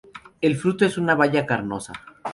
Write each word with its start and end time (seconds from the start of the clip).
El 0.41 0.55
fruto 0.55 0.83
es 0.83 0.97
una 0.97 1.13
baya 1.13 1.45
carnosa. 1.45 1.93